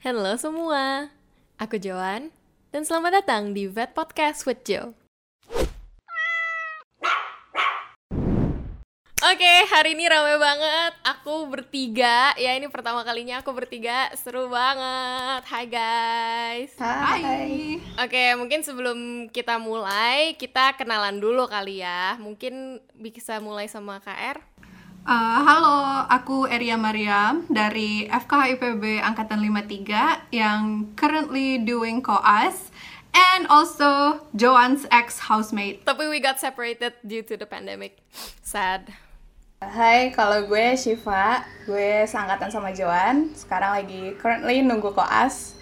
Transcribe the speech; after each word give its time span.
Halo 0.00 0.32
semua, 0.40 1.12
aku 1.60 1.76
Joan, 1.76 2.32
dan 2.72 2.88
selamat 2.88 3.20
datang 3.20 3.52
di 3.52 3.68
Vet 3.68 3.92
Podcast 3.92 4.48
with 4.48 4.64
Joe. 4.64 4.96
Oke, 9.20 9.52
hari 9.68 9.92
ini 9.92 10.08
rame 10.08 10.40
banget. 10.40 10.96
Aku 11.04 11.52
bertiga, 11.52 12.32
ya 12.40 12.56
ini 12.56 12.72
pertama 12.72 13.04
kalinya 13.04 13.44
aku 13.44 13.52
bertiga, 13.52 14.08
seru 14.16 14.48
banget. 14.48 15.44
Hai 15.44 15.68
guys. 15.68 16.72
Hai. 16.80 17.76
Oke, 18.00 18.40
mungkin 18.40 18.64
sebelum 18.64 19.28
kita 19.28 19.60
mulai, 19.60 20.32
kita 20.40 20.80
kenalan 20.80 21.20
dulu 21.20 21.44
kali 21.44 21.84
ya. 21.84 22.16
Mungkin 22.16 22.80
bisa 22.96 23.36
mulai 23.44 23.68
sama 23.68 24.00
KR. 24.00 24.40
Uh, 25.00 25.40
halo, 25.48 26.04
aku 26.12 26.44
Eria 26.44 26.76
Mariam 26.76 27.48
dari 27.48 28.04
FKH 28.04 28.60
IPB 28.60 29.00
Angkatan 29.00 29.40
53 29.40 30.28
yang 30.28 30.92
currently 30.92 31.56
doing 31.56 32.04
koas 32.04 32.68
and 33.16 33.48
also 33.48 34.20
Joan's 34.36 34.84
ex-housemate. 34.92 35.88
Tapi 35.88 36.04
we 36.12 36.20
got 36.20 36.36
separated 36.36 36.92
due 37.00 37.24
to 37.24 37.40
the 37.40 37.48
pandemic. 37.48 37.96
Sad. 38.44 38.92
Hai, 39.64 40.12
kalau 40.12 40.44
gue 40.44 40.76
Shiva, 40.76 41.48
gue 41.64 42.04
seangkatan 42.04 42.52
sama 42.52 42.76
Joan. 42.76 43.32
Sekarang 43.32 43.80
lagi 43.80 44.12
currently 44.20 44.60
nunggu 44.60 44.92
koas. 44.92 45.56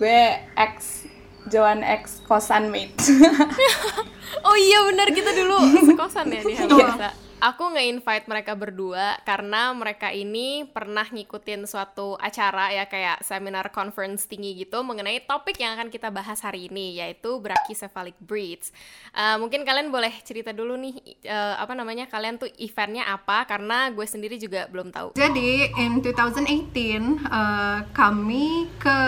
Gue 0.00 0.40
ex 0.56 1.04
Joan 1.52 1.84
ex 1.84 2.24
kosan 2.24 2.72
mate. 2.72 2.96
oh 4.48 4.56
iya 4.56 4.80
benar 4.88 5.12
kita 5.12 5.36
dulu 5.36 5.60
sekosan 5.92 6.32
ya 6.32 6.40
di 6.40 6.56
Helsa 6.60 7.27
aku 7.38 7.70
nge-invite 7.74 8.26
mereka 8.26 8.52
berdua 8.58 9.18
karena 9.22 9.70
mereka 9.70 10.10
ini 10.10 10.66
pernah 10.66 11.06
ngikutin 11.06 11.70
suatu 11.70 12.18
acara 12.18 12.74
ya 12.74 12.84
kayak 12.90 13.22
seminar 13.22 13.70
conference 13.70 14.26
tinggi 14.26 14.58
gitu 14.58 14.82
mengenai 14.82 15.22
topik 15.22 15.58
yang 15.62 15.78
akan 15.78 15.88
kita 15.88 16.10
bahas 16.10 16.42
hari 16.42 16.66
ini 16.66 16.98
yaitu 16.98 17.38
brachycephalic 17.38 18.18
breeds. 18.18 18.74
Uh, 19.14 19.38
mungkin 19.38 19.62
kalian 19.62 19.94
boleh 19.94 20.10
cerita 20.26 20.50
dulu 20.50 20.74
nih 20.74 20.98
uh, 21.30 21.62
apa 21.62 21.72
namanya 21.78 22.10
kalian 22.10 22.42
tuh 22.42 22.50
eventnya 22.58 23.06
apa 23.06 23.46
karena 23.46 23.90
gue 23.94 24.06
sendiri 24.06 24.36
juga 24.36 24.66
belum 24.66 24.90
tahu. 24.90 25.14
Jadi 25.14 25.70
in 25.78 26.02
2018 26.02 27.22
uh, 27.30 27.86
kami 27.94 28.66
ke 28.82 28.98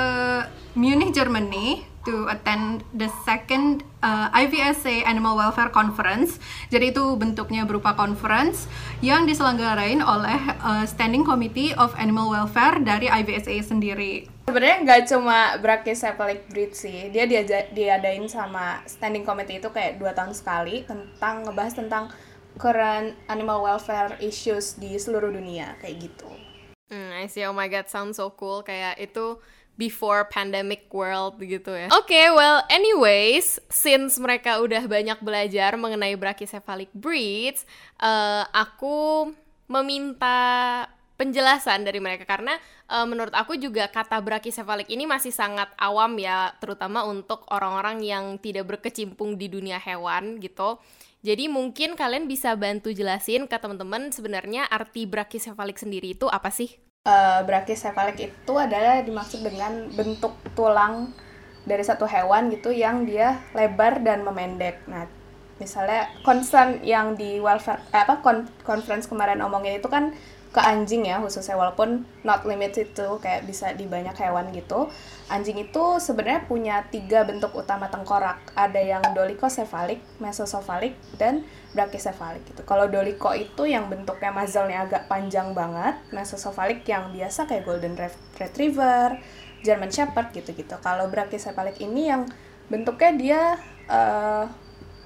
Munich 0.79 1.11
Germany 1.11 1.83
to 2.09 2.27
attend 2.33 2.83
the 2.97 3.09
second 3.27 3.85
uh, 4.01 4.33
IVSA 4.33 5.05
Animal 5.05 5.37
Welfare 5.37 5.69
Conference. 5.69 6.41
Jadi 6.73 6.97
itu 6.97 7.05
bentuknya 7.17 7.69
berupa 7.69 7.93
conference 7.93 8.65
yang 9.05 9.29
diselenggarain 9.29 10.01
oleh 10.01 10.41
uh, 10.65 10.85
Standing 10.89 11.23
Committee 11.27 11.77
of 11.77 11.93
Animal 12.01 12.33
Welfare 12.33 12.81
dari 12.81 13.13
IVSA 13.13 13.61
sendiri. 13.65 14.29
Sebenarnya 14.49 14.79
nggak 14.83 15.03
cuma 15.15 15.55
brachycephalic 15.63 16.49
breed 16.51 16.73
sih, 16.75 17.13
dia 17.13 17.29
diadain 17.71 18.27
sama 18.27 18.83
Standing 18.89 19.23
Committee 19.23 19.63
itu 19.63 19.71
kayak 19.71 20.01
dua 20.01 20.11
tahun 20.17 20.35
sekali 20.35 20.83
tentang 20.89 21.47
ngebahas 21.47 21.79
tentang 21.79 22.05
current 22.59 23.15
animal 23.31 23.63
welfare 23.63 24.19
issues 24.19 24.75
di 24.75 24.99
seluruh 24.99 25.31
dunia 25.31 25.79
kayak 25.79 26.11
gitu. 26.11 26.31
Hmm, 26.91 27.15
I 27.15 27.31
see. 27.31 27.47
Oh 27.47 27.55
my 27.55 27.71
god, 27.71 27.87
sounds 27.87 28.19
so 28.19 28.35
cool. 28.35 28.67
Kayak 28.67 28.99
itu 28.99 29.39
before 29.81 30.29
pandemic 30.29 30.85
world 30.93 31.41
gitu 31.41 31.73
ya. 31.73 31.89
Oke, 31.97 32.13
okay, 32.13 32.27
well 32.29 32.61
anyways, 32.69 33.57
since 33.73 34.21
mereka 34.21 34.61
udah 34.61 34.85
banyak 34.85 35.17
belajar 35.25 35.73
mengenai 35.81 36.21
brachycephalic 36.21 36.93
breeds, 36.93 37.65
uh, 37.97 38.45
aku 38.53 39.33
meminta 39.73 40.85
penjelasan 41.17 41.85
dari 41.85 42.01
mereka 42.01 42.29
karena 42.29 42.57
uh, 42.93 43.09
menurut 43.09 43.33
aku 43.33 43.57
juga 43.57 43.89
kata 43.89 44.21
brachycephalic 44.21 44.89
ini 44.93 45.09
masih 45.09 45.33
sangat 45.33 45.73
awam 45.81 46.21
ya, 46.21 46.53
terutama 46.61 47.09
untuk 47.09 47.49
orang-orang 47.49 48.05
yang 48.05 48.37
tidak 48.37 48.69
berkecimpung 48.77 49.41
di 49.41 49.49
dunia 49.49 49.81
hewan 49.81 50.37
gitu. 50.45 50.77
Jadi 51.21 51.53
mungkin 51.53 52.01
kalian 52.01 52.25
bisa 52.25 52.57
bantu 52.57 52.93
jelasin 52.93 53.45
ke 53.45 53.57
teman-teman 53.61 54.09
sebenarnya 54.09 54.65
arti 54.69 55.05
brachycephalic 55.05 55.77
sendiri 55.77 56.17
itu 56.17 56.25
apa 56.29 56.49
sih? 56.49 56.90
Uh, 57.05 57.41
brachycephalic 57.49 58.17
itu 58.21 58.53
adalah 58.57 59.01
dimaksud 59.01 59.41
dengan 59.41 59.89
bentuk 59.95 60.37
tulang 60.53 61.13
dari 61.65 61.85
satu 61.85 62.05
hewan 62.09 62.49
gitu 62.53 62.73
yang 62.73 63.05
dia 63.05 63.41
lebar 63.53 64.01
dan 64.01 64.25
memendek. 64.25 64.81
Nah, 64.89 65.09
misalnya 65.61 66.09
concern 66.25 66.81
yang 66.81 67.17
di 67.17 67.37
welfare 67.37 67.85
eh, 67.93 68.01
apa 68.01 68.25
conference 68.65 69.05
kemarin 69.05 69.45
omongin 69.45 69.77
itu 69.77 69.89
kan 69.93 70.17
ke 70.51 70.59
anjing 70.59 71.07
ya 71.07 71.23
khususnya 71.23 71.55
walaupun 71.55 72.03
not 72.27 72.43
limited 72.43 72.91
itu 72.91 73.09
kayak 73.23 73.47
bisa 73.47 73.71
di 73.71 73.87
banyak 73.87 74.19
hewan 74.19 74.51
gitu. 74.51 74.91
Anjing 75.31 75.63
itu 75.63 76.03
sebenarnya 76.03 76.43
punya 76.51 76.83
tiga 76.91 77.23
bentuk 77.23 77.55
utama 77.55 77.87
tengkorak. 77.87 78.51
Ada 78.59 78.83
yang 78.83 79.03
dolichocephalic, 79.15 80.03
mesocephalic, 80.19 80.99
dan 81.15 81.47
brachycephalic 81.71 82.43
gitu. 82.51 82.67
Kalau 82.67 82.91
dolicho 82.91 83.31
itu 83.31 83.63
yang 83.63 83.87
bentuknya 83.87 84.35
muzzle-nya 84.35 84.91
agak 84.91 85.07
panjang 85.07 85.55
banget, 85.55 86.03
mesocephalic 86.11 86.83
yang 86.83 87.15
biasa 87.15 87.47
kayak 87.47 87.63
golden 87.63 87.95
retriever, 88.35 89.23
German 89.63 89.95
shepherd 89.95 90.35
gitu-gitu. 90.35 90.75
Kalau 90.83 91.07
brachycephalic 91.07 91.79
ini 91.79 92.11
yang 92.11 92.27
bentuknya 92.67 93.11
dia 93.15 93.43
uh, 93.87 94.51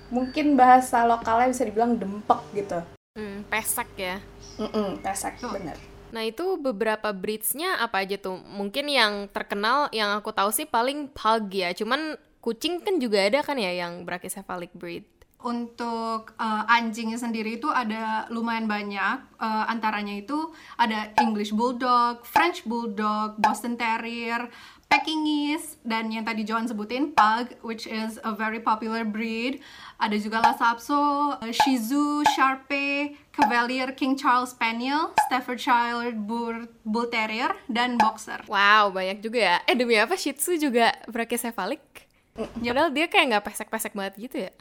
mungkin 0.09 0.57
bahasa 0.57 1.05
lokalnya 1.05 1.53
bisa 1.53 1.69
dibilang 1.69 2.01
dempek 2.01 2.41
gitu. 2.57 2.81
Hmm, 3.13 3.45
pesek 3.53 3.93
ya. 4.01 4.25
Mm-mm, 4.59 5.03
pesek, 5.03 5.43
bener. 5.43 5.77
Nah 6.15 6.23
itu 6.23 6.55
beberapa 6.63 7.11
breeds-nya 7.11 7.83
apa 7.83 8.07
aja 8.07 8.15
tuh? 8.15 8.39
Mungkin 8.39 8.87
yang 8.87 9.27
terkenal 9.35 9.91
yang 9.91 10.15
aku 10.15 10.31
tahu 10.31 10.55
sih 10.55 10.63
paling 10.63 11.11
pug 11.11 11.51
ya. 11.51 11.75
Cuman 11.75 12.15
kucing 12.39 12.79
kan 12.79 13.03
juga 13.03 13.19
ada 13.27 13.43
kan 13.43 13.59
ya 13.59 13.75
yang 13.75 14.07
brachycephalic 14.07 14.71
breed. 14.79 15.03
Untuk 15.45 16.33
uh, 16.41 16.65
anjingnya 16.71 17.21
sendiri 17.21 17.61
itu 17.61 17.69
ada 17.69 18.25
lumayan 18.33 18.65
banyak. 18.65 19.37
Uh, 19.37 19.69
antaranya 19.69 20.17
itu 20.17 20.55
ada 20.81 21.13
English 21.21 21.53
Bulldog, 21.53 22.25
French 22.25 22.65
Bulldog, 22.65 23.37
Boston 23.37 23.77
Terrier, 23.77 24.49
Pekingese 24.89 25.77
dan 25.85 26.09
yang 26.09 26.25
tadi 26.25 26.47
John 26.47 26.65
sebutin 26.65 27.13
Pug, 27.13 27.57
which 27.61 27.85
is 27.85 28.17
a 28.25 28.33
very 28.33 28.59
popular 28.63 29.05
breed. 29.05 29.61
Ada 30.01 30.17
juga 30.17 30.41
Lhasa 30.41 30.75
uh, 30.75 31.53
Shih 31.53 31.79
Tzu, 31.79 32.25
Sharpei, 32.35 33.17
Cavalier 33.35 33.93
King 33.93 34.17
Charles 34.17 34.57
Spaniel, 34.57 35.13
Staffordshire 35.29 36.15
Bull, 36.15 36.67
Bull 36.87 37.07
Terrier, 37.13 37.53
dan 37.71 38.01
Boxer. 38.01 38.43
Wow, 38.49 38.91
banyak 38.91 39.21
juga 39.23 39.39
ya. 39.39 39.57
Eh 39.69 39.77
demi 39.77 40.01
apa 40.01 40.17
Shih 40.17 40.35
Tzu 40.35 40.59
juga 40.59 40.97
brachycephalic? 41.07 42.11
Ya. 42.59 42.75
Padahal 42.75 42.91
dia 42.91 43.07
kayak 43.07 43.27
nggak 43.31 43.45
pesek-pesek 43.47 43.95
banget 43.95 44.15
gitu 44.19 44.37
ya. 44.51 44.53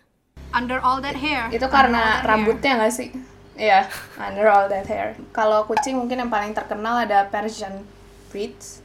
Under 0.54 0.78
all 0.78 1.02
that 1.02 1.18
hair. 1.18 1.50
Itu 1.50 1.66
karena 1.66 2.22
rambutnya 2.22 2.78
nggak 2.78 2.94
sih? 2.94 3.10
Iya, 3.58 3.86
yeah, 3.90 4.22
under 4.30 4.46
all 4.50 4.70
that 4.70 4.86
hair. 4.86 5.18
Kalau 5.34 5.66
kucing 5.66 5.98
mungkin 5.98 6.22
yang 6.22 6.30
paling 6.30 6.54
terkenal 6.54 7.02
ada 7.02 7.26
Persian 7.30 7.82
breeds. 8.30 8.83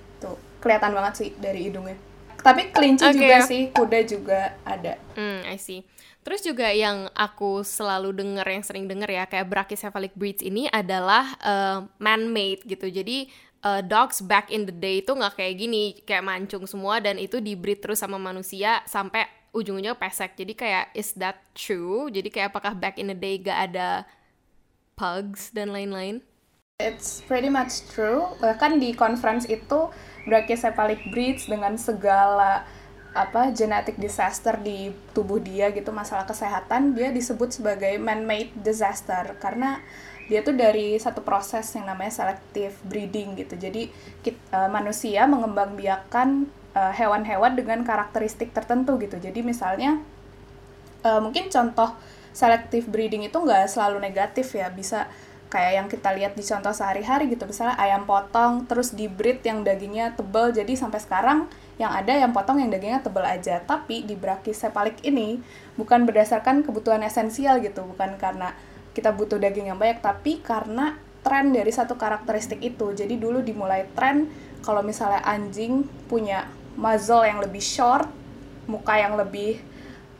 Kelihatan 0.58 0.90
banget 0.94 1.12
sih 1.18 1.30
dari 1.38 1.70
hidungnya. 1.70 1.96
Tapi 2.38 2.70
kelinci 2.70 3.02
okay. 3.02 3.14
juga 3.18 3.36
sih, 3.42 3.62
kuda 3.74 3.98
juga 4.06 4.40
ada. 4.62 4.94
Hmm, 5.18 5.42
I 5.42 5.58
see. 5.58 5.82
Terus 6.22 6.44
juga 6.44 6.70
yang 6.70 7.10
aku 7.16 7.64
selalu 7.64 8.14
denger, 8.14 8.46
yang 8.46 8.64
sering 8.64 8.86
denger 8.86 9.10
ya, 9.10 9.24
kayak 9.26 9.48
brachycephalic 9.48 10.14
breeds 10.14 10.44
ini 10.44 10.70
adalah 10.70 11.34
uh, 11.40 11.88
man-made 11.98 12.62
gitu. 12.68 12.86
Jadi 12.92 13.26
uh, 13.64 13.82
dogs 13.82 14.22
back 14.22 14.52
in 14.52 14.68
the 14.68 14.74
day 14.74 15.02
itu 15.02 15.10
nggak 15.14 15.34
kayak 15.40 15.54
gini, 15.58 15.98
kayak 16.04 16.22
mancung 16.22 16.68
semua 16.68 17.02
dan 17.02 17.18
itu 17.18 17.42
dibreed 17.42 17.82
terus 17.82 17.98
sama 17.98 18.20
manusia 18.20 18.84
sampai 18.86 19.26
ujung-ujungnya 19.56 19.96
pesek. 19.96 20.36
Jadi 20.36 20.52
kayak 20.54 20.84
is 20.94 21.16
that 21.16 21.40
true? 21.56 22.12
Jadi 22.12 22.28
kayak 22.28 22.54
apakah 22.54 22.76
back 22.76 23.00
in 23.00 23.10
the 23.10 23.18
day 23.18 23.40
gak 23.40 23.72
ada 23.72 24.04
pugs 24.94 25.50
dan 25.50 25.72
lain-lain? 25.72 26.20
It's 26.78 27.26
pretty 27.26 27.50
much 27.50 27.90
true. 27.90 28.38
Bahkan 28.38 28.78
di 28.78 28.94
conference 28.94 29.50
itu 29.50 29.90
brachycephalic 30.30 31.10
breeds 31.10 31.50
dengan 31.50 31.74
segala 31.74 32.62
apa 33.18 33.50
genetic 33.50 33.98
disaster 33.98 34.54
di 34.62 34.94
tubuh 35.10 35.42
dia 35.42 35.74
gitu 35.74 35.90
masalah 35.90 36.22
kesehatan 36.22 36.94
dia 36.94 37.10
disebut 37.10 37.50
sebagai 37.50 37.98
man-made 37.98 38.54
disaster. 38.62 39.26
Karena 39.42 39.82
dia 40.30 40.46
tuh 40.46 40.54
dari 40.54 40.94
satu 41.02 41.18
proses 41.26 41.66
yang 41.74 41.90
namanya 41.90 42.14
selective 42.14 42.78
breeding 42.86 43.34
gitu. 43.34 43.58
Jadi 43.58 43.90
kita, 44.22 44.38
uh, 44.54 44.70
manusia 44.70 45.26
mengembangbiakan 45.26 46.46
uh, 46.78 46.94
hewan-hewan 46.94 47.58
dengan 47.58 47.82
karakteristik 47.82 48.54
tertentu 48.54 49.02
gitu. 49.02 49.18
Jadi 49.18 49.42
misalnya 49.42 49.98
uh, 51.02 51.18
mungkin 51.18 51.50
contoh 51.50 51.90
selective 52.30 52.86
breeding 52.86 53.26
itu 53.26 53.34
nggak 53.34 53.66
selalu 53.66 53.98
negatif 53.98 54.54
ya. 54.54 54.70
Bisa 54.70 55.10
kayak 55.48 55.72
yang 55.80 55.86
kita 55.88 56.12
lihat 56.12 56.32
di 56.36 56.44
contoh 56.44 56.72
sehari-hari 56.72 57.32
gitu 57.32 57.48
misalnya 57.48 57.76
ayam 57.80 58.04
potong 58.04 58.68
terus 58.68 58.92
di 58.92 59.08
breed 59.08 59.40
yang 59.44 59.64
dagingnya 59.64 60.12
tebal 60.12 60.52
jadi 60.52 60.68
sampai 60.76 61.00
sekarang 61.00 61.48
yang 61.80 61.92
ada 61.92 62.12
yang 62.12 62.36
potong 62.36 62.60
yang 62.60 62.68
dagingnya 62.68 63.00
tebal 63.00 63.24
aja 63.24 63.64
tapi 63.64 64.04
di 64.04 64.12
brachycephalic 64.12 65.00
ini 65.02 65.40
bukan 65.80 66.04
berdasarkan 66.04 66.62
kebutuhan 66.62 67.00
esensial 67.00 67.64
gitu 67.64 67.84
bukan 67.84 68.20
karena 68.20 68.52
kita 68.92 69.12
butuh 69.16 69.40
daging 69.40 69.72
yang 69.72 69.78
banyak 69.80 70.04
tapi 70.04 70.44
karena 70.44 71.00
tren 71.24 71.50
dari 71.50 71.72
satu 71.72 71.96
karakteristik 71.96 72.60
itu 72.60 72.92
jadi 72.92 73.16
dulu 73.16 73.40
dimulai 73.40 73.88
tren 73.96 74.28
kalau 74.62 74.82
misalnya 74.82 75.22
anjing 75.22 75.86
punya 76.10 76.50
muzzle 76.78 77.26
yang 77.26 77.42
lebih 77.42 77.60
short, 77.62 78.06
muka 78.70 78.94
yang 78.94 79.18
lebih 79.18 79.58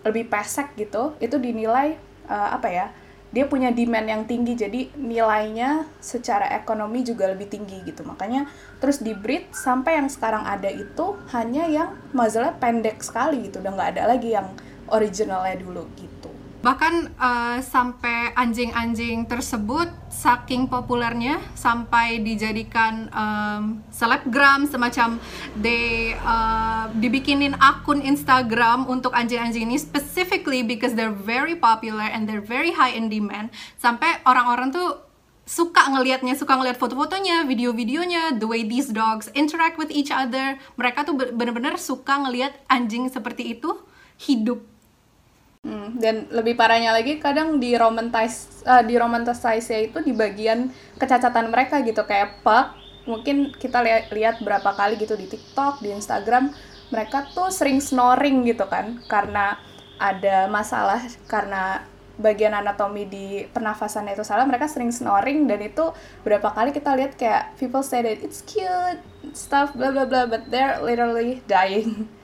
lebih 0.02 0.30
pesek 0.30 0.74
gitu, 0.78 1.14
itu 1.22 1.38
dinilai 1.38 1.98
uh, 2.26 2.54
apa 2.54 2.68
ya? 2.70 2.86
Dia 3.28 3.44
punya 3.44 3.68
demand 3.68 4.08
yang 4.08 4.24
tinggi, 4.24 4.56
jadi 4.56 4.88
nilainya 4.96 5.84
secara 6.00 6.48
ekonomi 6.56 7.04
juga 7.04 7.28
lebih 7.28 7.52
tinggi 7.52 7.84
gitu. 7.84 8.00
Makanya 8.02 8.48
terus 8.80 9.04
di 9.04 9.12
breed 9.12 9.52
sampai 9.52 10.00
yang 10.00 10.08
sekarang 10.08 10.48
ada 10.48 10.72
itu 10.72 11.14
hanya 11.36 11.68
yang 11.68 11.94
muzzle-nya 12.16 12.56
pendek 12.56 13.04
sekali 13.04 13.46
gitu, 13.46 13.60
udah 13.60 13.72
nggak 13.76 13.90
ada 13.94 14.02
lagi 14.08 14.32
yang 14.32 14.48
originalnya 14.88 15.60
dulu 15.60 15.84
gitu. 16.00 16.17
Bahkan 16.68 17.16
uh, 17.16 17.58
sampai 17.64 18.36
anjing-anjing 18.36 19.24
tersebut 19.24 19.88
saking 20.12 20.68
populernya 20.68 21.40
sampai 21.56 22.20
dijadikan 22.20 23.08
um, 23.08 23.80
selebgram 23.88 24.68
semacam 24.68 25.16
they 25.56 26.12
uh, 26.20 26.92
dibikinin 26.92 27.56
akun 27.56 28.04
Instagram 28.04 28.84
untuk 28.84 29.16
anjing-anjing 29.16 29.64
ini 29.64 29.80
specifically 29.80 30.60
because 30.60 30.92
they're 30.92 31.08
very 31.08 31.56
popular 31.56 32.04
and 32.04 32.28
they're 32.28 32.44
very 32.44 32.76
high 32.76 32.92
in 32.92 33.08
demand 33.08 33.48
sampai 33.80 34.20
orang-orang 34.28 34.68
tuh 34.68 35.08
suka 35.48 35.88
ngelihatnya, 35.88 36.36
suka 36.36 36.60
ngelihat 36.60 36.76
foto-fotonya, 36.76 37.48
video-videonya, 37.48 38.36
the 38.36 38.44
way 38.44 38.68
these 38.68 38.92
dogs 38.92 39.32
interact 39.32 39.80
with 39.80 39.88
each 39.88 40.12
other. 40.12 40.60
Mereka 40.76 41.08
tuh 41.08 41.16
bener-bener 41.16 41.80
suka 41.80 42.20
ngelihat 42.28 42.52
anjing 42.68 43.08
seperti 43.08 43.56
itu 43.56 43.72
hidup 44.20 44.60
Hmm, 45.58 45.98
dan 45.98 46.30
lebih 46.30 46.54
parahnya 46.54 46.94
lagi 46.94 47.18
kadang 47.18 47.58
di 47.58 47.74
romantise 47.74 48.62
uh, 48.62 48.78
di 48.86 48.94
romanticize 48.94 49.90
itu 49.90 49.98
di 50.06 50.14
bagian 50.14 50.70
kecacatan 50.96 51.50
mereka 51.50 51.82
gitu. 51.82 52.06
Kayak 52.06 52.46
pak 52.46 52.78
mungkin 53.10 53.50
kita 53.56 53.82
lihat 53.82 54.14
lihat 54.14 54.36
berapa 54.44 54.70
kali 54.76 54.94
gitu 55.00 55.18
di 55.18 55.26
TikTok 55.26 55.80
di 55.80 55.90
Instagram 55.96 56.52
mereka 56.92 57.24
tuh 57.32 57.48
sering 57.48 57.80
snoring 57.80 58.44
gitu 58.44 58.68
kan 58.68 59.00
karena 59.08 59.56
ada 59.98 60.46
masalah 60.46 61.02
karena 61.26 61.82
bagian 62.18 62.50
anatomi 62.54 63.06
di 63.06 63.46
pernafasannya 63.50 64.14
itu 64.14 64.22
salah 64.26 64.46
mereka 64.46 64.70
sering 64.70 64.94
snoring. 64.94 65.50
Dan 65.50 65.58
itu 65.66 65.90
berapa 66.22 66.54
kali 66.54 66.70
kita 66.70 66.94
lihat 66.94 67.18
kayak 67.18 67.58
people 67.58 67.82
say 67.82 68.02
that 68.06 68.22
it's 68.22 68.46
cute 68.46 69.02
stuff 69.34 69.74
blah 69.74 69.90
blah 69.90 70.06
blah 70.06 70.30
but 70.30 70.46
they're 70.54 70.78
literally 70.82 71.42
dying. 71.50 72.06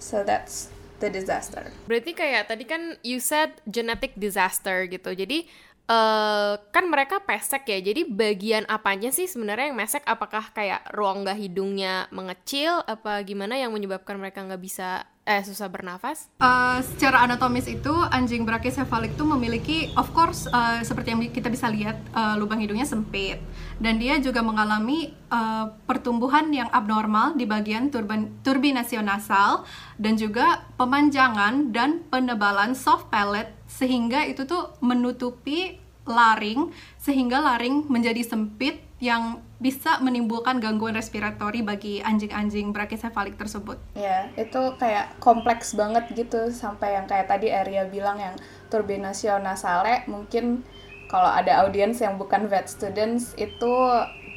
So 0.00 0.24
that's 0.24 0.72
the 1.00 1.08
disaster. 1.08 1.66
Berarti 1.88 2.12
kayak 2.12 2.52
tadi 2.52 2.64
kan 2.68 3.00
you 3.00 3.18
said 3.18 3.56
genetic 3.66 4.14
disaster 4.20 4.84
gitu. 4.86 5.16
Jadi 5.16 5.48
uh, 5.90 6.54
kan 6.70 6.84
mereka 6.86 7.18
pesek 7.26 7.66
ya. 7.66 7.78
Jadi 7.82 8.06
bagian 8.06 8.64
apanya 8.70 9.10
sih 9.10 9.26
sebenarnya 9.26 9.74
yang 9.74 9.78
mesek? 9.78 10.06
Apakah 10.06 10.54
kayak 10.54 10.86
ruang 10.94 11.26
gak 11.26 11.36
hidungnya 11.36 12.06
mengecil? 12.14 12.86
Apa 12.86 13.20
gimana 13.26 13.58
yang 13.58 13.74
menyebabkan 13.74 14.16
mereka 14.16 14.46
nggak 14.46 14.62
bisa 14.62 15.04
eh 15.30 15.44
susah 15.44 15.68
bernafas? 15.68 16.26
Uh, 16.42 16.80
secara 16.82 17.22
anatomis 17.22 17.68
itu 17.68 17.92
anjing 18.10 18.42
brachycephalic 18.42 19.14
itu 19.14 19.22
memiliki, 19.22 19.78
of 19.94 20.10
course, 20.16 20.48
uh, 20.50 20.80
seperti 20.82 21.12
yang 21.12 21.20
kita 21.30 21.52
bisa 21.52 21.68
lihat 21.70 22.00
uh, 22.16 22.34
lubang 22.40 22.58
hidungnya 22.58 22.88
sempit 22.88 23.38
dan 23.78 24.00
dia 24.00 24.16
juga 24.18 24.40
mengalami 24.40 25.12
uh, 25.28 25.70
pertumbuhan 25.84 26.48
yang 26.50 26.66
abnormal 26.72 27.36
di 27.36 27.44
bagian 27.44 27.92
turban, 27.92 28.32
turbinasio 28.42 29.04
nasal 29.04 29.68
dan 30.00 30.16
juga 30.16 30.66
pemanjangan 30.80 31.68
dan 31.70 32.02
penebalan 32.08 32.72
soft 32.72 33.12
palate 33.12 33.52
sehingga 33.70 34.26
itu 34.26 34.48
tuh 34.48 34.74
menutupi 34.82 35.79
laring 36.10 36.74
sehingga 36.98 37.38
laring 37.38 37.86
menjadi 37.86 38.26
sempit 38.26 38.82
yang 39.00 39.40
bisa 39.56 39.96
menimbulkan 40.04 40.60
gangguan 40.60 40.92
respiratori 40.92 41.64
bagi 41.64 42.04
anjing-anjing 42.04 42.72
brachycephalic 42.74 43.40
tersebut. 43.40 43.80
Ya, 43.96 44.28
itu 44.36 44.76
kayak 44.76 45.16
kompleks 45.22 45.72
banget 45.72 46.10
gitu 46.12 46.52
sampai 46.52 47.00
yang 47.00 47.08
kayak 47.08 47.28
tadi 47.30 47.48
Arya 47.48 47.88
bilang 47.88 48.20
yang 48.20 48.36
turbinasio 48.68 49.40
nasale 49.40 50.04
mungkin 50.04 50.64
kalau 51.08 51.26
ada 51.26 51.66
audiens 51.66 51.98
yang 51.98 52.20
bukan 52.20 52.46
vet 52.46 52.70
students 52.70 53.34
itu 53.34 53.72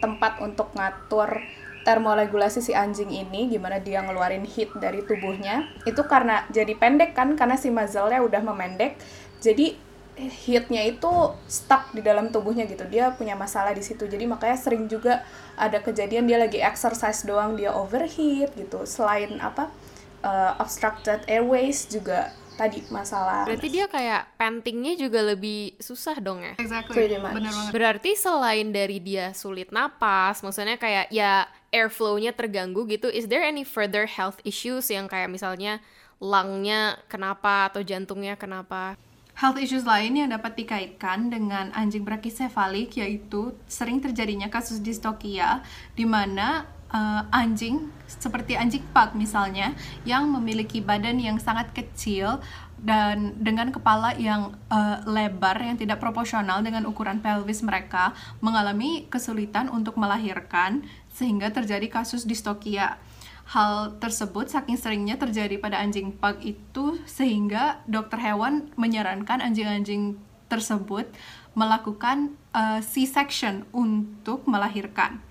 tempat 0.01 0.41
untuk 0.41 0.73
ngatur 0.75 1.39
termoregulasi 1.83 2.63
si 2.63 2.71
anjing 2.71 3.11
ini 3.11 3.51
gimana 3.51 3.77
dia 3.77 3.99
ngeluarin 4.01 4.47
heat 4.47 4.71
dari 4.79 5.03
tubuhnya 5.03 5.67
itu 5.83 5.99
karena 6.07 6.47
jadi 6.49 6.73
pendek 6.79 7.11
kan 7.13 7.35
karena 7.35 7.59
si 7.59 7.69
muzzle-nya 7.69 8.23
udah 8.23 8.41
memendek 8.41 8.95
jadi 9.43 9.75
heatnya 10.17 10.85
itu 10.85 11.09
stuck 11.49 11.89
di 11.91 12.01
dalam 12.05 12.29
tubuhnya 12.29 12.69
gitu. 12.69 12.85
Dia 12.85 13.13
punya 13.13 13.33
masalah 13.33 13.73
di 13.73 13.81
situ. 13.81 14.05
Jadi 14.05 14.29
makanya 14.29 14.57
sering 14.57 14.85
juga 14.85 15.25
ada 15.57 15.81
kejadian 15.81 16.29
dia 16.29 16.37
lagi 16.37 16.61
exercise 16.61 17.25
doang 17.25 17.57
dia 17.57 17.73
overheat 17.73 18.53
gitu. 18.53 18.85
Selain 18.85 19.41
apa 19.41 19.73
uh, 20.21 20.61
obstructed 20.61 21.25
airways 21.25 21.89
juga 21.89 22.29
tadi 22.53 22.85
masalah. 22.93 23.49
Berarti 23.49 23.69
dia 23.69 23.89
kayak 23.89 24.37
pantingnya 24.37 24.93
juga 24.93 25.25
lebih 25.25 25.73
susah 25.81 26.21
dong 26.21 26.45
ya? 26.45 26.53
Exactly. 26.61 27.17
Benar 27.17 27.33
banget. 27.33 27.71
Berarti 27.73 28.11
selain 28.13 28.69
dari 28.69 29.01
dia 29.01 29.33
sulit 29.33 29.73
napas 29.73 30.45
maksudnya 30.45 30.77
kayak 30.77 31.09
ya 31.09 31.49
airflow-nya 31.73 32.37
terganggu 32.37 32.85
gitu 32.85 33.09
is 33.09 33.25
there 33.25 33.41
any 33.41 33.65
further 33.65 34.05
health 34.05 34.37
issues 34.45 34.85
yang 34.93 35.09
kayak 35.09 35.33
misalnya 35.33 35.81
lungnya 36.21 37.01
kenapa 37.09 37.73
atau 37.73 37.81
jantungnya 37.81 38.37
kenapa 38.37 38.95
Health 39.33 39.57
issues 39.57 39.81
lain 39.81 40.13
yang 40.13 40.29
dapat 40.29 40.53
dikaitkan 40.53 41.33
dengan 41.33 41.73
anjing 41.73 42.05
brachycephalic 42.05 42.93
yaitu 43.01 43.57
sering 43.65 43.97
terjadinya 43.97 44.45
kasus 44.45 44.77
distokia 44.77 45.65
di 45.97 46.05
mana 46.05 46.69
uh, 46.93 47.25
anjing 47.33 47.89
seperti 48.05 48.53
anjing 48.53 48.85
pug 48.93 49.17
misalnya 49.17 49.73
yang 50.05 50.29
memiliki 50.29 50.79
badan 50.79 51.17
yang 51.17 51.41
sangat 51.41 51.73
kecil 51.73 52.39
dan 52.83 53.33
dengan 53.39 53.71
kepala 53.71 54.13
yang 54.19 54.53
uh, 54.67 54.99
lebar 55.07 55.55
yang 55.55 55.79
tidak 55.79 56.03
proporsional 56.03 56.59
dengan 56.61 56.83
ukuran 56.83 57.23
pelvis 57.23 57.63
mereka 57.63 58.11
mengalami 58.43 59.07
kesulitan 59.07 59.71
untuk 59.71 59.95
melahirkan 59.95 60.83
sehingga 61.09 61.49
terjadi 61.49 61.87
kasus 61.87 62.27
distokia. 62.27 62.99
Hal 63.53 64.01
tersebut 64.01 64.49
saking 64.49 64.81
seringnya 64.81 65.13
terjadi 65.13 65.61
pada 65.61 65.77
anjing 65.77 66.09
pug 66.09 66.41
itu 66.41 66.97
sehingga 67.05 67.85
dokter 67.85 68.17
hewan 68.17 68.73
menyarankan 68.73 69.45
anjing-anjing 69.45 70.17
tersebut 70.49 71.05
melakukan 71.53 72.33
uh, 72.57 72.81
C-section 72.81 73.69
untuk 73.69 74.49
melahirkan. 74.49 75.21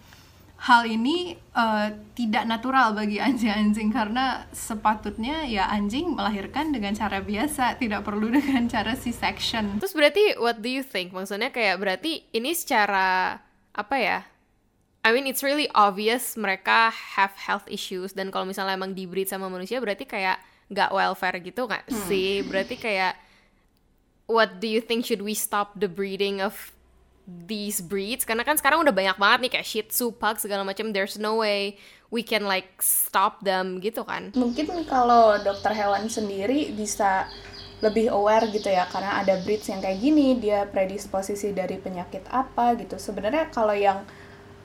Hal 0.62 0.86
ini 0.86 1.34
uh, 1.58 1.90
tidak 2.14 2.46
natural 2.46 2.94
bagi 2.94 3.18
anjing-anjing 3.18 3.90
karena 3.90 4.46
sepatutnya 4.54 5.42
ya 5.42 5.66
anjing 5.66 6.14
melahirkan 6.14 6.70
dengan 6.70 6.94
cara 6.94 7.18
biasa, 7.18 7.74
tidak 7.82 8.06
perlu 8.06 8.30
dengan 8.30 8.70
cara 8.70 8.94
C-section. 8.94 9.82
Terus 9.82 9.94
berarti 9.98 10.38
what 10.38 10.62
do 10.62 10.70
you 10.70 10.86
think? 10.86 11.10
Maksudnya 11.10 11.50
kayak 11.50 11.82
berarti 11.82 12.22
ini 12.30 12.54
secara 12.54 13.42
apa 13.74 13.96
ya? 13.98 14.31
I 15.02 15.10
mean 15.10 15.26
it's 15.26 15.42
really 15.42 15.66
obvious 15.74 16.38
mereka 16.38 16.94
have 16.94 17.34
health 17.34 17.66
issues. 17.66 18.14
Dan 18.14 18.30
kalau 18.30 18.46
misalnya 18.46 18.78
emang 18.78 18.94
dibreed 18.94 19.26
sama 19.26 19.50
manusia 19.50 19.82
berarti 19.82 20.06
kayak 20.06 20.38
nggak 20.70 20.94
welfare 20.94 21.38
gitu 21.42 21.66
nggak 21.66 21.90
hmm. 21.90 22.06
sih? 22.06 22.46
Berarti 22.46 22.78
kayak 22.78 23.18
what 24.30 24.62
do 24.62 24.70
you 24.70 24.78
think 24.78 25.02
should 25.02 25.20
we 25.20 25.34
stop 25.34 25.74
the 25.74 25.90
breeding 25.90 26.38
of 26.38 26.70
these 27.26 27.82
breeds? 27.82 28.22
Karena 28.22 28.46
kan 28.46 28.54
sekarang 28.54 28.86
udah 28.86 28.94
banyak 28.94 29.18
banget 29.18 29.38
nih 29.42 29.50
kayak 29.58 29.66
Shih 29.66 29.84
Tzu, 29.90 30.14
Pug 30.14 30.38
segala 30.38 30.62
macam. 30.62 30.94
There's 30.94 31.18
no 31.18 31.42
way 31.42 31.82
we 32.14 32.22
can 32.22 32.46
like 32.46 32.78
stop 32.78 33.42
them 33.42 33.82
gitu 33.82 34.06
kan? 34.06 34.30
Mungkin 34.38 34.86
kalau 34.86 35.34
dokter 35.42 35.74
hewan 35.74 36.06
sendiri 36.06 36.70
bisa 36.78 37.26
lebih 37.82 38.14
aware 38.14 38.46
gitu 38.54 38.70
ya 38.70 38.86
karena 38.86 39.18
ada 39.18 39.42
breeds 39.42 39.66
yang 39.66 39.82
kayak 39.82 39.98
gini 39.98 40.38
dia 40.38 40.70
predisposisi 40.70 41.50
dari 41.50 41.74
penyakit 41.82 42.22
apa 42.30 42.78
gitu. 42.78 42.94
Sebenarnya 42.94 43.50
kalau 43.50 43.74
yang 43.74 44.06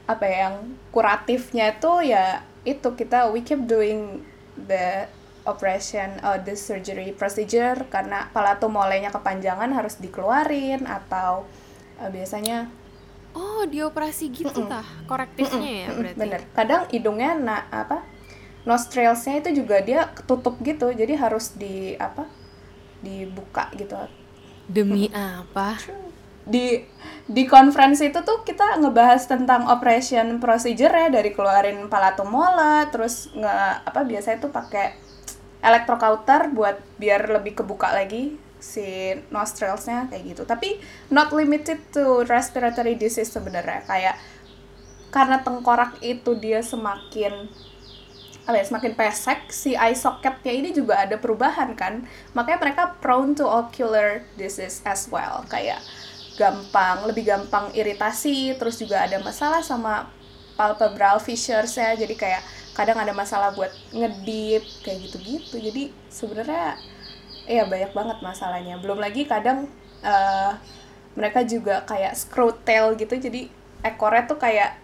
apa 0.08 0.24
ya, 0.24 0.38
yang 0.48 0.56
kuratifnya 0.90 1.76
itu 1.76 1.94
ya 2.08 2.42
itu 2.64 2.88
kita 2.96 3.32
we 3.32 3.44
keep 3.44 3.64
doing 3.68 4.24
the 4.56 5.08
operation 5.48 6.20
uh, 6.24 6.36
the 6.40 6.56
surgery 6.56 7.16
procedure 7.16 7.88
karena 7.88 8.28
palato 8.36 8.68
molenya 8.68 9.12
kepanjangan 9.12 9.72
harus 9.72 9.96
dikeluarin 10.00 10.84
atau 10.84 11.48
uh, 12.00 12.10
biasanya 12.12 12.68
oh 13.36 13.64
dioperasi 13.68 14.32
gitu 14.32 14.52
mm 14.52 14.68
-mm. 14.68 14.72
tah 14.72 14.88
korektifnya 15.08 15.72
mm 15.72 15.76
-mm. 15.76 15.84
ya 15.84 15.90
berarti? 15.96 16.20
Bener. 16.20 16.42
Kadang 16.52 16.82
hidungnya 16.92 17.32
na 17.36 17.58
apa 17.72 18.04
nostrilsnya 18.68 19.40
itu 19.40 19.64
juga 19.64 19.80
dia 19.80 20.12
ketutup 20.12 20.60
gitu 20.60 20.92
jadi 20.92 21.16
harus 21.16 21.56
di 21.56 21.96
apa 21.96 22.28
dibuka 23.00 23.72
gitu. 23.76 23.96
Demi 24.68 25.08
apa 25.16 25.80
di 26.48 26.80
di 27.28 27.44
conference 27.44 28.00
itu 28.00 28.24
tuh 28.24 28.48
kita 28.48 28.80
ngebahas 28.80 29.28
tentang 29.28 29.68
operation 29.68 30.40
procedure 30.40 30.96
ya 30.96 31.12
dari 31.12 31.36
keluarin 31.36 31.92
palato 31.92 32.24
mola 32.24 32.88
terus 32.88 33.28
nge 33.36 33.84
apa 33.84 34.08
biasanya 34.08 34.48
tuh 34.48 34.52
pakai 34.56 34.96
electrocauter 35.60 36.56
buat 36.56 36.80
biar 36.96 37.28
lebih 37.28 37.60
kebuka 37.60 37.92
lagi 37.92 38.40
si 38.58 39.14
nostrilsnya 39.30 40.10
kayak 40.10 40.24
gitu. 40.34 40.44
Tapi 40.48 40.82
not 41.14 41.30
limited 41.36 41.78
to 41.94 42.26
respiratory 42.26 42.98
disease 42.98 43.30
sebenarnya. 43.30 43.86
Kayak 43.86 44.16
karena 45.14 45.42
tengkorak 45.42 46.00
itu 46.04 46.36
dia 46.38 46.64
semakin 46.64 47.52
apa 48.48 48.64
ya, 48.64 48.66
semakin 48.66 48.96
pesek 48.96 49.52
si 49.52 49.76
eye 49.76 49.92
socketnya 49.92 50.54
ini 50.56 50.70
juga 50.72 51.04
ada 51.04 51.20
perubahan 51.20 51.76
kan. 51.76 52.08
Makanya 52.32 52.60
mereka 52.64 52.84
prone 53.04 53.36
to 53.36 53.44
ocular 53.44 54.24
disease 54.40 54.80
as 54.88 55.12
well. 55.12 55.44
Kayak 55.52 55.84
gampang 56.38 57.10
lebih 57.10 57.26
gampang 57.26 57.74
iritasi 57.74 58.54
terus 58.62 58.78
juga 58.78 59.04
ada 59.04 59.18
masalah 59.20 59.66
sama 59.66 60.08
palpebral 60.58 61.18
fissures 61.22 61.78
ya. 61.78 61.98
Jadi 61.98 62.14
kayak 62.14 62.42
kadang 62.78 62.98
ada 63.02 63.14
masalah 63.14 63.54
buat 63.58 63.74
ngedip 63.94 64.64
kayak 64.86 64.98
gitu-gitu. 65.10 65.58
Jadi 65.58 65.84
sebenarnya 66.10 66.78
ya 67.50 67.66
banyak 67.66 67.92
banget 67.92 68.18
masalahnya. 68.22 68.78
Belum 68.78 69.02
lagi 69.02 69.26
kadang 69.26 69.66
uh, 70.06 70.54
mereka 71.18 71.42
juga 71.42 71.82
kayak 71.90 72.14
screw 72.14 72.54
tail 72.62 72.94
gitu. 72.94 73.18
Jadi 73.18 73.50
ekornya 73.82 74.30
tuh 74.30 74.38
kayak 74.38 74.78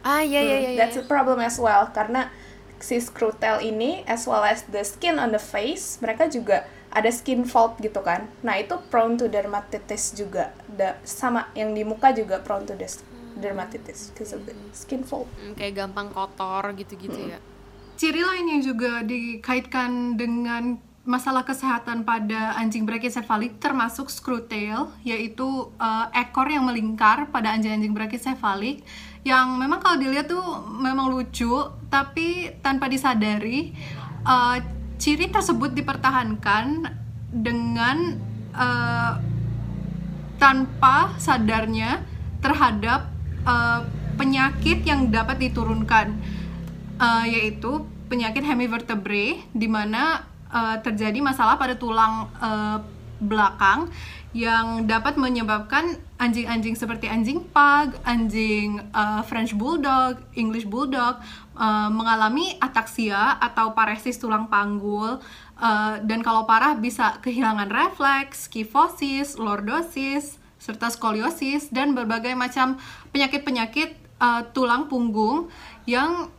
ah 0.00 0.24
iya 0.24 0.40
iya 0.40 0.56
hmm, 0.56 0.66
iya. 0.74 0.78
that's 0.78 0.96
a 0.96 1.04
problem 1.06 1.42
as 1.42 1.58
well. 1.58 1.90
Karena 1.90 2.30
si 2.80 2.96
screw 2.98 3.30
tail 3.36 3.60
ini 3.60 4.02
as 4.08 4.24
well 4.24 4.42
as 4.42 4.64
the 4.72 4.80
skin 4.82 5.20
on 5.20 5.30
the 5.30 5.40
face 5.40 6.00
mereka 6.00 6.26
juga 6.26 6.64
ada 6.90 7.06
skin 7.14 7.46
fold 7.46 7.78
gitu 7.78 8.02
kan. 8.02 8.26
Nah 8.42 8.58
itu 8.58 8.74
prone 8.90 9.14
to 9.14 9.30
dermatitis 9.30 10.10
juga. 10.10 10.50
Da, 10.66 10.98
sama 11.06 11.46
yang 11.54 11.70
di 11.70 11.86
muka 11.86 12.10
juga 12.10 12.42
prone 12.42 12.66
to 12.66 12.74
des- 12.74 13.06
dermatitis 13.38 14.10
because 14.10 14.34
of 14.34 14.42
the 14.42 14.52
skin 14.74 15.06
fold 15.06 15.30
Hmm, 15.38 15.54
kayak 15.54 15.78
gampang 15.78 16.10
kotor 16.10 16.66
gitu-gitu 16.74 17.30
ya. 17.30 17.38
Ciri 17.94 18.24
lain 18.24 18.58
yang 18.58 18.62
juga 18.64 19.04
dikaitkan 19.06 20.18
dengan 20.18 20.80
masalah 21.10 21.42
kesehatan 21.42 22.06
pada 22.06 22.54
anjing 22.54 22.86
brachycephalic 22.86 23.58
termasuk 23.58 24.06
screw 24.06 24.46
tail 24.46 24.94
yaitu 25.02 25.42
uh, 25.82 26.06
ekor 26.14 26.46
yang 26.46 26.62
melingkar 26.62 27.26
pada 27.34 27.50
anjing-anjing 27.50 27.90
brachycephalic 27.90 28.86
yang 29.26 29.58
memang 29.58 29.82
kalau 29.82 29.98
dilihat 29.98 30.30
tuh 30.30 30.62
memang 30.70 31.10
lucu 31.10 31.50
tapi 31.90 32.54
tanpa 32.62 32.86
disadari 32.86 33.74
uh, 34.22 34.62
ciri 35.02 35.34
tersebut 35.34 35.74
dipertahankan 35.74 36.86
dengan 37.34 38.14
uh, 38.54 39.18
tanpa 40.38 41.18
sadarnya 41.18 42.06
terhadap 42.38 43.10
uh, 43.42 43.82
penyakit 44.14 44.86
yang 44.86 45.10
dapat 45.10 45.42
diturunkan 45.42 46.14
uh, 47.02 47.26
yaitu 47.26 47.82
penyakit 48.06 48.46
hemivertebrae 48.46 49.42
di 49.50 49.66
mana 49.66 50.29
uh, 50.52 50.76
terjadi 50.82 51.18
masalah 51.22 51.56
pada 51.56 51.74
tulang 51.78 52.28
uh, 52.38 52.78
belakang 53.20 53.92
yang 54.30 54.86
dapat 54.86 55.18
menyebabkan 55.18 55.98
anjing-anjing 56.14 56.78
seperti 56.78 57.10
anjing 57.10 57.42
pug, 57.50 57.98
anjing 58.06 58.78
uh, 58.94 59.26
French 59.26 59.58
bulldog, 59.58 60.22
English 60.38 60.70
bulldog 60.70 61.18
uh, 61.58 61.90
mengalami 61.90 62.54
ataksia 62.62 63.42
atau 63.42 63.74
paresis 63.74 64.22
tulang 64.22 64.46
panggul. 64.46 65.18
Uh, 65.60 65.98
dan 66.06 66.22
kalau 66.22 66.46
parah 66.46 66.78
bisa 66.78 67.18
kehilangan 67.20 67.68
refleks, 67.68 68.46
kifosis, 68.46 69.34
lordosis, 69.34 70.38
serta 70.62 70.88
skoliosis 70.88 71.68
dan 71.74 71.92
berbagai 71.92 72.32
macam 72.38 72.78
penyakit-penyakit 73.10 73.98
uh, 74.22 74.46
tulang 74.54 74.86
punggung 74.86 75.50
yang 75.90 76.30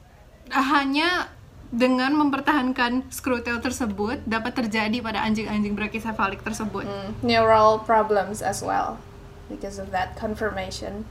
hanya 0.49 1.27
dengan 1.71 2.11
mempertahankan 2.19 3.07
tail 3.09 3.59
tersebut 3.63 4.19
dapat 4.27 4.53
terjadi 4.59 4.99
pada 4.99 5.23
anjing-anjing 5.23 5.71
brachycephalic 5.73 6.43
tersebut. 6.43 6.83
Hmm, 6.83 7.15
neural 7.23 7.79
problems 7.79 8.43
as 8.43 8.59
well 8.59 8.99
because 9.47 9.79
of 9.79 9.95
that 9.95 10.19
confirmation 10.19 11.07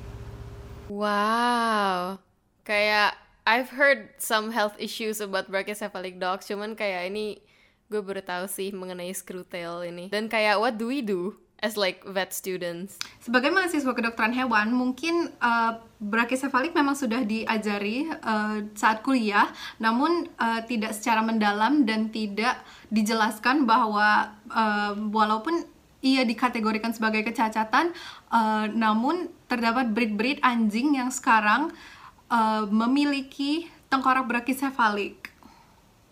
Wow. 0.90 2.18
Kayak 2.66 3.14
I've 3.46 3.70
heard 3.78 4.10
some 4.18 4.50
health 4.50 4.74
issues 4.76 5.22
about 5.22 5.46
brachycephalic 5.46 6.18
dogs, 6.18 6.50
cuman 6.50 6.74
kayak 6.74 7.14
ini 7.14 7.38
gue 7.86 8.02
baru 8.02 8.26
tahu 8.26 8.50
sih 8.50 8.74
mengenai 8.74 9.14
screw 9.14 9.46
tail 9.46 9.86
ini. 9.86 10.10
Dan 10.10 10.26
kayak 10.26 10.58
what 10.58 10.74
do 10.74 10.90
we 10.90 10.98
do 10.98 11.38
as 11.60 11.76
like 11.76 12.00
vet 12.08 12.32
students? 12.32 12.96
Sebagai 13.20 13.52
mahasiswa 13.52 13.92
kedokteran 13.92 14.32
hewan, 14.32 14.72
mungkin 14.72 15.32
uh, 15.40 15.80
brachycephalic 16.00 16.72
memang 16.72 16.96
sudah 16.96 17.22
diajari 17.22 18.08
uh, 18.24 18.64
saat 18.72 19.04
kuliah, 19.04 19.48
namun 19.76 20.28
uh, 20.40 20.64
tidak 20.64 20.96
secara 20.96 21.20
mendalam 21.20 21.84
dan 21.84 22.08
tidak 22.08 22.60
dijelaskan 22.88 23.68
bahwa 23.68 24.32
uh, 24.50 24.96
walaupun 25.12 25.68
ia 26.00 26.24
dikategorikan 26.24 26.96
sebagai 26.96 27.28
kecacatan, 27.28 27.92
uh, 28.32 28.64
namun 28.72 29.28
terdapat 29.52 29.92
breed-breed 29.92 30.40
anjing 30.40 30.96
yang 30.96 31.12
sekarang 31.12 31.68
uh, 32.32 32.64
memiliki 32.64 33.68
tengkorak 33.92 34.24
brachycephalic. 34.24 35.28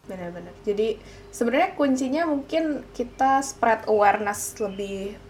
benar-benar 0.08 0.56
jadi 0.64 0.96
sebenarnya 1.28 1.76
kuncinya 1.76 2.24
mungkin 2.24 2.80
kita 2.96 3.44
spread 3.44 3.84
awareness 3.92 4.56
lebih 4.56 5.20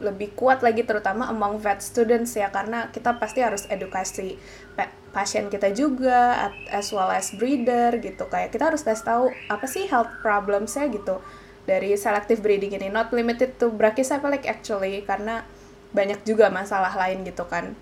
lebih 0.00 0.32
kuat 0.32 0.64
lagi 0.64 0.82
terutama 0.82 1.28
among 1.28 1.60
vet 1.60 1.84
students 1.84 2.32
ya 2.32 2.48
karena 2.48 2.88
kita 2.88 3.20
pasti 3.20 3.44
harus 3.44 3.68
edukasi 3.68 4.40
pasien 5.12 5.52
kita 5.52 5.74
juga 5.76 6.48
as 6.72 6.88
well 6.90 7.12
as 7.12 7.30
breeder 7.36 8.00
gitu. 8.00 8.24
Kayak 8.26 8.56
kita 8.56 8.72
harus 8.72 8.80
kasih 8.80 9.04
tahu 9.04 9.24
apa 9.52 9.66
sih 9.68 9.84
health 9.86 10.10
problemsnya 10.24 10.88
gitu 10.88 11.20
dari 11.68 11.92
selective 12.00 12.40
breeding 12.40 12.72
ini. 12.74 12.88
Not 12.88 13.12
limited 13.12 13.60
to 13.60 13.68
brachycephalic 13.68 14.48
actually 14.48 15.04
karena 15.04 15.44
banyak 15.92 16.24
juga 16.24 16.48
masalah 16.48 16.96
lain 16.96 17.26
gitu 17.28 17.44
kan. 17.44 17.76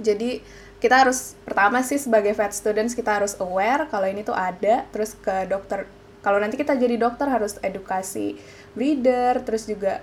Jadi 0.00 0.42
kita 0.80 1.04
harus 1.04 1.36
pertama 1.44 1.84
sih 1.84 2.00
sebagai 2.00 2.32
vet 2.32 2.56
students 2.56 2.96
kita 2.96 3.20
harus 3.20 3.36
aware 3.36 3.84
kalau 3.92 4.08
ini 4.08 4.24
tuh 4.24 4.32
ada 4.32 4.88
terus 4.90 5.12
ke 5.12 5.44
dokter 5.44 5.84
kalau 6.24 6.40
nanti 6.40 6.56
kita 6.56 6.72
jadi 6.72 6.96
dokter 6.96 7.28
harus 7.28 7.60
edukasi 7.60 8.40
breeder 8.72 9.44
terus 9.44 9.68
juga 9.68 10.00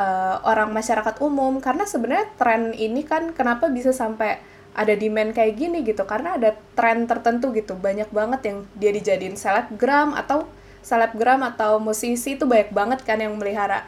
uh, 0.00 0.36
orang 0.48 0.72
masyarakat 0.72 1.20
umum. 1.20 1.60
Karena 1.60 1.84
sebenarnya 1.84 2.26
tren 2.40 2.72
ini 2.72 3.04
kan 3.04 3.36
kenapa 3.36 3.68
bisa 3.68 3.92
sampai 3.92 4.40
ada 4.72 4.94
demand 4.96 5.36
kayak 5.36 5.60
gini 5.60 5.84
gitu? 5.84 6.08
Karena 6.08 6.40
ada 6.40 6.56
tren 6.72 7.04
tertentu 7.04 7.52
gitu. 7.52 7.76
Banyak 7.76 8.08
banget 8.08 8.40
yang 8.48 8.58
dia 8.80 8.90
dijadiin 8.96 9.36
selebgram 9.36 10.16
atau 10.16 10.48
selebgram 10.80 11.44
atau 11.44 11.76
musisi 11.76 12.40
itu 12.40 12.48
banyak 12.48 12.72
banget 12.72 13.04
kan 13.04 13.20
yang 13.20 13.36
melihara. 13.36 13.84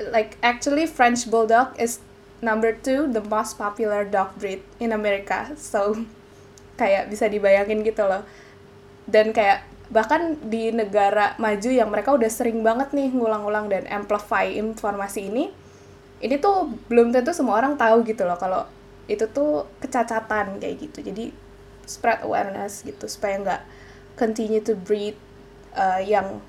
Like 0.00 0.40
actually 0.40 0.88
French 0.88 1.28
Bulldog 1.28 1.76
is 1.76 2.00
number 2.42 2.74
two 2.74 3.06
the 3.06 3.22
most 3.22 3.60
popular 3.60 4.02
dog 4.08 4.32
breed 4.40 4.64
in 4.80 4.90
America. 4.90 5.52
So 5.60 6.00
kayak 6.80 7.12
bisa 7.12 7.28
dibayangin 7.28 7.84
gitu 7.84 8.08
loh. 8.08 8.24
Dan 9.04 9.34
kayak 9.36 9.71
bahkan 9.92 10.40
di 10.40 10.72
negara 10.72 11.36
maju 11.36 11.68
yang 11.68 11.92
mereka 11.92 12.16
udah 12.16 12.30
sering 12.32 12.64
banget 12.64 12.96
nih 12.96 13.12
ngulang-ulang 13.12 13.68
dan 13.68 13.84
amplify 13.92 14.48
informasi 14.48 15.28
ini 15.28 15.52
ini 16.24 16.40
tuh 16.40 16.72
belum 16.88 17.12
tentu 17.12 17.36
semua 17.36 17.60
orang 17.60 17.76
tahu 17.76 18.00
gitu 18.08 18.24
loh 18.24 18.40
kalau 18.40 18.64
itu 19.04 19.28
tuh 19.28 19.68
kecacatan 19.84 20.56
kayak 20.56 20.88
gitu 20.88 21.04
jadi 21.04 21.28
spread 21.84 22.24
awareness 22.24 22.80
gitu 22.88 23.04
supaya 23.04 23.36
nggak 23.42 23.62
continue 24.16 24.64
to 24.64 24.72
breed 24.72 25.12
uh, 25.76 26.00
yang 26.00 26.40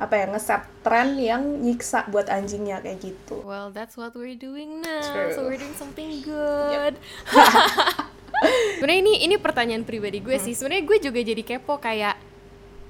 apa 0.00 0.16
ya 0.16 0.26
ngeset 0.32 0.62
tren 0.80 1.16
yang 1.20 1.42
nyiksa 1.60 2.08
buat 2.08 2.28
anjingnya 2.28 2.84
kayak 2.84 3.00
gitu 3.00 3.40
Well, 3.44 3.72
that's 3.72 3.96
what 4.00 4.16
we're 4.16 4.36
doing 4.36 4.80
now. 4.80 5.04
True. 5.04 5.32
So 5.36 5.44
we're 5.44 5.60
doing 5.60 5.76
something 5.76 6.24
good. 6.24 6.96
Sebenarnya 8.80 9.00
ini 9.04 9.14
ini 9.28 9.36
pertanyaan 9.36 9.84
pribadi 9.84 10.24
gue 10.24 10.40
sih. 10.40 10.56
Sebenarnya 10.56 10.84
gue 10.88 10.98
juga 11.04 11.20
jadi 11.20 11.42
kepo 11.44 11.76
kayak 11.76 12.29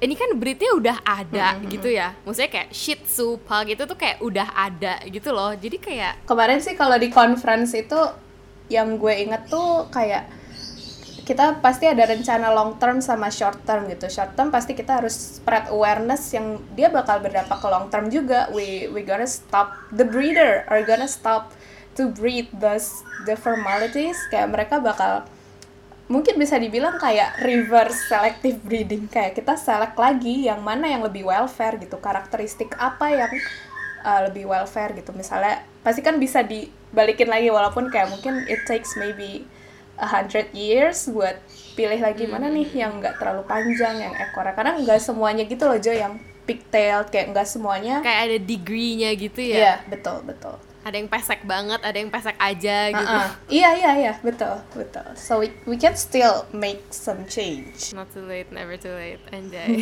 ini 0.00 0.14
kan 0.16 0.32
breednya 0.36 0.72
udah 0.72 0.96
ada 1.04 1.60
gitu 1.68 1.88
ya. 1.92 2.16
Maksudnya 2.24 2.50
kayak 2.50 2.68
Shih 2.72 2.98
Tzu, 3.04 3.36
Pug 3.44 3.68
gitu 3.68 3.84
tuh 3.84 3.96
kayak 4.00 4.24
udah 4.24 4.48
ada 4.56 5.00
gitu 5.04 5.30
loh. 5.30 5.52
Jadi 5.52 5.76
kayak 5.76 6.24
kemarin 6.24 6.58
sih 6.58 6.72
kalau 6.72 6.96
di 6.96 7.12
conference 7.12 7.76
itu 7.76 8.00
yang 8.72 8.96
gue 8.96 9.12
inget 9.12 9.50
tuh 9.50 9.90
kayak 9.92 10.30
kita 11.30 11.62
pasti 11.62 11.86
ada 11.86 12.10
rencana 12.10 12.50
long 12.50 12.74
term 12.82 12.98
sama 12.98 13.30
short 13.30 13.62
term 13.62 13.86
gitu 13.86 14.10
short 14.10 14.34
term 14.34 14.50
pasti 14.50 14.74
kita 14.74 14.98
harus 14.98 15.38
spread 15.38 15.70
awareness 15.70 16.34
yang 16.34 16.58
dia 16.74 16.90
bakal 16.90 17.22
berdampak 17.22 17.54
ke 17.54 17.68
long 17.70 17.86
term 17.86 18.10
juga 18.10 18.50
we 18.50 18.90
we 18.90 19.06
gonna 19.06 19.28
stop 19.30 19.78
the 19.94 20.02
breeder 20.02 20.66
are 20.66 20.82
gonna 20.82 21.06
stop 21.06 21.54
to 21.94 22.10
breed 22.10 22.50
those 22.58 23.06
the 23.30 23.38
formalities 23.38 24.18
kayak 24.34 24.50
mereka 24.50 24.82
bakal 24.82 25.22
mungkin 26.10 26.34
bisa 26.42 26.58
dibilang 26.58 26.98
kayak 26.98 27.38
reverse 27.38 28.10
selective 28.10 28.58
breeding. 28.66 29.06
Kayak 29.06 29.38
kita 29.38 29.54
select 29.54 29.94
lagi 29.94 30.50
yang 30.50 30.60
mana 30.60 30.90
yang 30.90 31.06
lebih 31.06 31.22
welfare 31.22 31.78
gitu 31.78 31.96
karakteristik 32.02 32.74
apa 32.76 33.06
yang 33.14 33.32
uh, 34.02 34.26
lebih 34.26 34.50
welfare 34.50 34.90
gitu. 34.98 35.14
Misalnya 35.14 35.62
pasti 35.86 36.02
kan 36.02 36.18
bisa 36.18 36.42
dibalikin 36.42 37.30
lagi 37.30 37.48
walaupun 37.48 37.88
kayak 37.88 38.10
mungkin 38.10 38.42
it 38.50 38.66
takes 38.66 38.98
maybe 38.98 39.46
a 40.02 40.08
hundred 40.10 40.50
years 40.50 41.06
buat 41.06 41.38
pilih 41.78 42.02
lagi 42.02 42.26
mana 42.26 42.50
nih 42.50 42.66
yang 42.74 42.98
nggak 42.98 43.22
terlalu 43.22 43.46
panjang 43.46 44.10
yang 44.10 44.14
ekornya. 44.18 44.58
Karena 44.58 44.74
nggak 44.82 44.98
semuanya 44.98 45.46
gitu 45.46 45.62
loh 45.70 45.78
Jo 45.78 45.94
yang 45.94 46.18
pigtail 46.42 47.06
kayak 47.06 47.30
nggak 47.30 47.46
semuanya 47.46 48.02
kayak 48.02 48.20
ada 48.26 48.38
degree-nya 48.42 49.14
gitu 49.14 49.38
ya. 49.38 49.56
Iya 49.56 49.74
betul 49.86 50.26
betul 50.26 50.69
ada 50.80 50.96
yang 50.96 51.06
pesek 51.06 51.44
banget 51.44 51.80
ada 51.84 51.92
yang 51.92 52.08
pesek 52.08 52.36
aja 52.36 52.88
gitu 52.88 53.04
Uh-uh. 53.04 53.28
Iya 53.52 53.70
iya 53.76 53.92
iya 54.00 54.12
betul 54.24 54.64
betul. 54.72 55.04
So 55.12 55.44
we 55.44 55.52
we 55.68 55.76
can 55.76 55.92
still 55.92 56.48
make 56.56 56.80
some 56.88 57.28
change. 57.28 57.92
not 57.92 58.08
too 58.08 58.24
late 58.24 58.48
never 58.48 58.80
too 58.80 58.92
late 58.92 59.20
anjay 59.28 59.76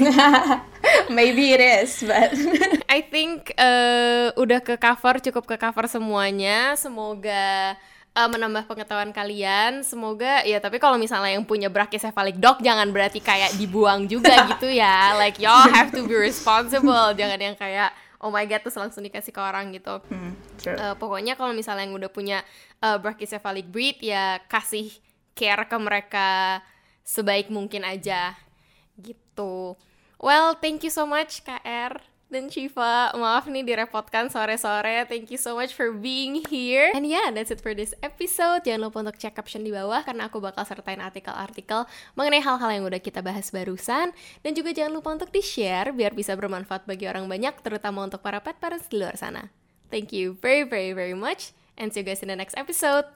Maybe 1.08 1.52
it 1.52 1.62
is, 1.62 2.02
but 2.02 2.34
I 2.90 3.00
think 3.00 3.52
eh, 3.54 4.30
udah 4.34 4.60
ke 4.60 4.74
cover 4.76 5.18
cukup 5.20 5.44
ke 5.46 5.56
cover 5.56 5.86
semuanya. 5.86 6.74
Semoga 6.74 7.74
eh, 8.12 8.28
menambah 8.28 8.66
pengetahuan 8.66 9.14
kalian. 9.14 9.86
Semoga 9.86 10.42
ya 10.42 10.58
tapi 10.58 10.76
kalau 10.82 10.98
misalnya 10.98 11.34
yang 11.38 11.46
punya 11.46 11.70
brachycephalic 11.70 12.36
dog 12.36 12.58
jangan 12.60 12.90
berarti 12.90 13.22
kayak 13.22 13.54
dibuang 13.56 14.10
juga 14.10 14.34
gitu 14.56 14.68
ya. 14.68 15.14
Like 15.14 15.38
y'all 15.38 15.68
have 15.70 15.94
to 15.94 16.04
be 16.04 16.18
responsible. 16.18 17.14
Jangan 17.14 17.38
yang 17.38 17.56
kayak 17.56 17.94
oh 18.22 18.30
my 18.34 18.44
god 18.46 18.62
terus 18.62 18.78
langsung 18.78 19.06
dikasih 19.06 19.30
ke 19.30 19.40
orang 19.40 19.70
gitu. 19.74 20.02
Hmm, 20.10 20.34
true. 20.58 20.74
Eh, 20.74 20.94
pokoknya 20.98 21.38
kalau 21.38 21.54
misalnya 21.54 21.86
yang 21.86 21.94
udah 21.94 22.10
punya 22.10 22.42
eh, 22.82 22.98
brachycephalic 22.98 23.70
breed 23.70 24.02
ya 24.02 24.42
kasih 24.50 24.90
care 25.38 25.66
ke 25.70 25.76
mereka 25.78 26.60
sebaik 27.06 27.48
mungkin 27.48 27.86
aja 27.86 28.34
gitu. 28.98 29.78
Well, 30.18 30.58
thank 30.58 30.82
you 30.82 30.90
so 30.90 31.06
much 31.06 31.46
KR 31.46 32.02
dan 32.28 32.52
Shiva. 32.52 33.12
Maaf 33.16 33.48
nih 33.48 33.64
direpotkan 33.64 34.28
sore-sore. 34.28 35.08
Thank 35.08 35.32
you 35.32 35.40
so 35.40 35.56
much 35.56 35.72
for 35.72 35.92
being 35.92 36.44
here. 36.46 36.92
And 36.92 37.08
yeah, 37.08 37.32
that's 37.32 37.48
it 37.48 37.60
for 37.64 37.72
this 37.72 37.96
episode. 38.04 38.64
Jangan 38.64 38.88
lupa 38.88 39.04
untuk 39.04 39.16
cek 39.16 39.36
caption 39.36 39.64
di 39.64 39.72
bawah 39.72 40.04
karena 40.04 40.28
aku 40.28 40.38
bakal 40.38 40.64
sertain 40.68 41.00
artikel-artikel 41.00 41.88
mengenai 42.14 42.44
hal-hal 42.44 42.70
yang 42.70 42.84
udah 42.86 43.00
kita 43.00 43.24
bahas 43.24 43.48
barusan. 43.48 44.12
Dan 44.44 44.52
juga 44.52 44.72
jangan 44.76 44.92
lupa 44.96 45.12
untuk 45.16 45.32
di-share 45.32 45.92
biar 45.92 46.12
bisa 46.12 46.36
bermanfaat 46.36 46.84
bagi 46.84 47.08
orang 47.08 47.26
banyak, 47.26 47.56
terutama 47.64 48.04
untuk 48.04 48.20
para 48.20 48.40
pet 48.44 48.60
parents 48.60 48.88
di 48.88 49.00
luar 49.00 49.16
sana. 49.16 49.48
Thank 49.88 50.12
you 50.12 50.36
very, 50.38 50.68
very, 50.68 50.92
very 50.92 51.16
much. 51.16 51.56
And 51.80 51.92
see 51.92 52.04
you 52.04 52.06
guys 52.06 52.20
in 52.20 52.28
the 52.28 52.36
next 52.36 52.54
episode. 52.60 53.08